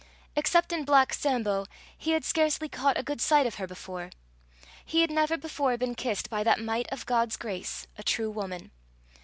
Except 0.35 0.73
in 0.73 0.83
black 0.83 1.13
Sambo 1.13 1.67
he 1.95 2.09
had 2.13 2.25
scarcely 2.25 2.67
caught 2.67 2.97
a 2.97 3.03
good 3.03 3.21
sight 3.21 3.45
of 3.45 3.53
her 3.61 3.67
before. 3.67 4.09
He 4.83 5.01
had 5.01 5.11
never 5.11 5.37
before 5.37 5.77
been 5.77 5.93
kissed 5.93 6.27
by 6.27 6.43
that 6.43 6.59
might 6.59 6.91
of 6.91 7.05
God's 7.05 7.37
grace, 7.37 7.85
a 7.99 8.01
true 8.01 8.31
woman. 8.31 8.71